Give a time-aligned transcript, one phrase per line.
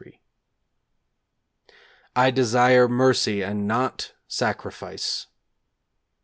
[2.15, 5.27] 'I desire mercy, and not sacrifice.'